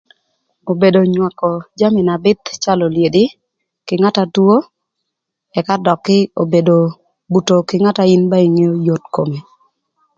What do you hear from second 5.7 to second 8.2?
dökï obedo bütö kï ngat na